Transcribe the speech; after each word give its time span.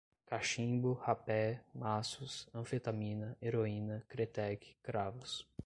cachimbo, 0.25 0.93
rapé, 1.05 1.59
maços, 1.75 2.33
anfetamina, 2.55 3.29
heroína, 3.39 4.01
kretek, 4.07 4.67
cravos 4.81 5.43